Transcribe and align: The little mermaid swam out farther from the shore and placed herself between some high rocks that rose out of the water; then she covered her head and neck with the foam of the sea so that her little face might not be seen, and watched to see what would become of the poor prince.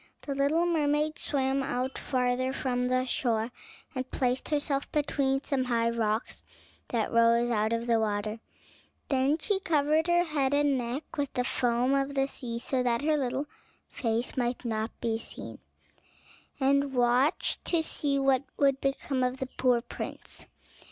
The 0.23 0.33
little 0.33 0.65
mermaid 0.65 1.19
swam 1.19 1.61
out 1.61 1.95
farther 1.95 2.53
from 2.53 2.87
the 2.87 3.05
shore 3.05 3.51
and 3.93 4.09
placed 4.09 4.49
herself 4.49 4.91
between 4.91 5.43
some 5.43 5.65
high 5.65 5.91
rocks 5.91 6.43
that 6.87 7.11
rose 7.13 7.51
out 7.51 7.71
of 7.71 7.85
the 7.85 7.99
water; 7.99 8.39
then 9.09 9.37
she 9.37 9.59
covered 9.59 10.07
her 10.07 10.23
head 10.23 10.55
and 10.55 10.75
neck 10.75 11.03
with 11.17 11.31
the 11.35 11.43
foam 11.43 11.93
of 11.93 12.15
the 12.15 12.25
sea 12.25 12.57
so 12.57 12.81
that 12.81 13.03
her 13.03 13.15
little 13.15 13.45
face 13.89 14.35
might 14.35 14.65
not 14.65 14.89
be 15.01 15.19
seen, 15.19 15.59
and 16.59 16.95
watched 16.95 17.63
to 17.65 17.83
see 17.83 18.17
what 18.17 18.41
would 18.57 18.81
become 18.81 19.21
of 19.21 19.37
the 19.37 19.49
poor 19.55 19.81
prince. 19.81 20.47